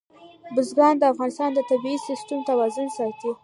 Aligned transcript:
بزګان 0.53 0.95
د 0.99 1.03
افغانستان 1.13 1.49
د 1.53 1.59
طبعي 1.69 1.97
سیسټم 2.07 2.39
توازن 2.49 2.87
ساتي. 2.97 3.31